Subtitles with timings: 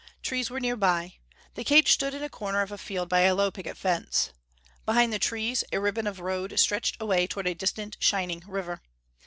[0.23, 1.17] Trees were nearby.
[1.53, 4.31] The cage stood in a corner of a field by a low picket fence.
[4.83, 8.81] Behind the trees, a ribbon of road stretched away toward a distant shining river.